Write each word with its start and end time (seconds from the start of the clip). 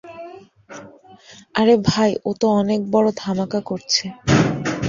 আরে 1.55 1.75
ভাই 1.87 2.11
ওতো 2.25 2.45
অনেক 2.61 2.79
বড় 2.93 3.07
ধামাকা 3.17 3.59
করছে। 3.61 4.05